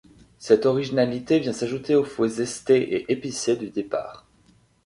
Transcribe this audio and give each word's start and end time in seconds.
Cette 0.39 0.65
originalité 0.65 1.37
vient 1.37 1.53
s’ajouter 1.53 1.93
au 1.93 2.03
fouet 2.03 2.27
zesté 2.29 2.75
et 2.95 3.11
épicé 3.11 3.55
du 3.55 3.69
départ. 3.69 4.25